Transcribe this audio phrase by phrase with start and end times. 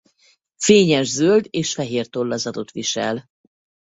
[0.55, 3.25] Fényes zöld és fehér tollazatot visel.